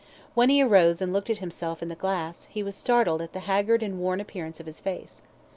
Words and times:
When 0.33 0.49
he 0.49 0.63
arose 0.63 0.99
and 0.99 1.13
looked 1.13 1.29
at 1.29 1.37
himself 1.37 1.83
in 1.83 1.87
the 1.87 1.93
glass, 1.93 2.45
he 2.49 2.63
was 2.63 2.75
startled 2.75 3.21
at 3.21 3.33
the 3.33 3.41
haggard 3.41 3.83
and 3.83 3.99
worn 3.99 4.19
appearance 4.19 4.59
of 4.59 4.65
his 4.65 4.79
face. 4.79 5.21